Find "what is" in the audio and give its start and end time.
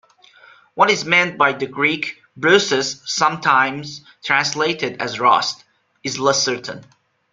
0.73-1.05